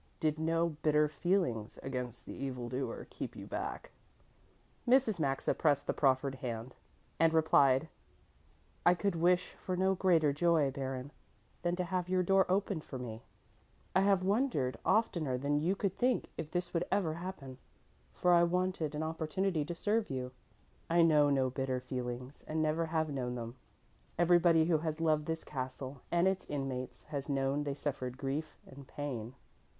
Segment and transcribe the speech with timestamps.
[0.19, 3.91] "Did no bitter feelings against the evil doer keep you back?"
[4.87, 5.19] Mrs.
[5.19, 6.75] Maxa pressed the proffered hand
[7.19, 7.87] and replied,
[8.83, 11.11] "I could wish for no greater joy, Baron,
[11.61, 13.21] than to have your door opened for me.
[13.95, 17.59] I have wondered oftener than you could think if this would ever happen,
[18.11, 20.31] for I wanted an opportunity to serve you.
[20.89, 23.55] I know no bitter feelings and never have known them.
[24.17, 28.87] Everybody who has loved this castle and its inmates has known they suffered grief and
[28.87, 29.35] pain."